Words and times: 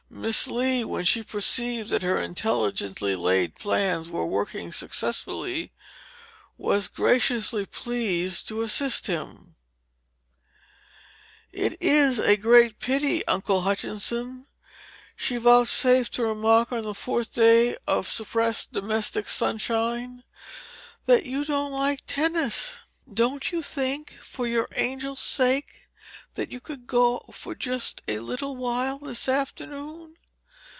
Miss 0.13 0.45
Lee, 0.47 0.83
when 0.83 1.05
she 1.05 1.23
perceived 1.23 1.89
that 1.89 2.03
her 2.03 2.21
intelligently 2.21 3.15
laid 3.15 3.55
plans 3.55 4.07
were 4.09 4.25
working 4.25 4.71
successfully, 4.71 5.71
was 6.57 6.89
graciously 6.89 7.65
pleased 7.65 8.45
to 8.49 8.61
assist 8.61 9.07
him. 9.07 9.55
"It 11.51 11.81
is 11.81 12.19
a 12.19 12.35
great 12.35 12.77
pity, 12.77 13.25
Uncle 13.25 13.61
Hutchinson," 13.61 14.47
she 15.15 15.37
vouchsafed 15.37 16.13
to 16.15 16.23
remark 16.25 16.71
on 16.73 16.83
the 16.83 16.93
fourth 16.93 17.33
day 17.33 17.77
of 17.87 18.07
suppressed 18.07 18.73
domestic 18.73 19.27
sunshine, 19.29 20.23
"that 21.05 21.25
you 21.25 21.45
don't 21.45 21.71
like 21.71 22.01
tennis. 22.05 22.81
Don't 23.11 23.51
you 23.51 23.63
think, 23.63 24.15
for 24.21 24.45
your 24.45 24.67
angel's 24.75 25.21
sake, 25.21 25.77
that 26.35 26.49
you 26.49 26.61
could 26.61 26.87
go 26.87 27.19
for 27.33 27.53
just 27.53 28.01
a 28.07 28.17
little 28.19 28.55
while 28.55 28.97
this 28.99 29.27
afternoon? 29.27 30.15